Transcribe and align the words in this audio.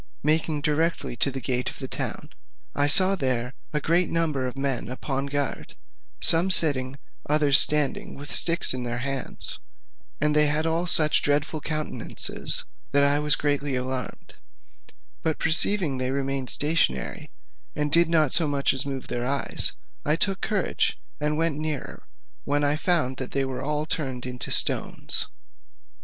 Making 0.23 0.61
directly 0.61 1.15
to 1.17 1.29
the 1.29 1.39
gate 1.39 1.69
of 1.69 1.77
the 1.77 1.87
town, 1.87 2.31
I 2.73 2.87
saw 2.87 3.13
there 3.13 3.53
a 3.71 3.79
great 3.79 4.09
number 4.09 4.47
of 4.47 4.57
men 4.57 4.89
upon 4.89 5.27
guard, 5.27 5.75
some 6.19 6.49
sitting, 6.49 6.93
and 6.93 6.97
others 7.29 7.59
standing 7.59 8.15
with 8.15 8.33
sticks 8.33 8.73
in 8.73 8.81
their 8.81 8.97
hands; 8.97 9.59
and 10.19 10.35
they 10.35 10.47
had 10.47 10.65
all 10.65 10.87
such 10.87 11.21
dreadful 11.21 11.61
countenances 11.61 12.65
that 12.93 13.03
I 13.03 13.19
was 13.19 13.35
greatly 13.35 13.75
alarmed; 13.75 14.33
but 15.21 15.37
perceiving 15.37 15.99
they 15.99 16.09
remained 16.09 16.49
stationary, 16.49 17.29
and 17.75 17.91
did 17.91 18.09
not 18.09 18.33
so 18.33 18.47
much 18.47 18.73
as 18.73 18.87
move 18.87 19.07
their 19.07 19.27
eyes, 19.27 19.73
I 20.03 20.15
took 20.15 20.41
courage, 20.41 20.99
and 21.19 21.37
went 21.37 21.59
nearer, 21.59 22.07
when 22.43 22.63
I 22.63 22.75
found 22.75 23.17
they 23.17 23.45
were 23.45 23.61
all 23.61 23.85
turned 23.85 24.25
into 24.25 24.49
stones. 24.49 25.27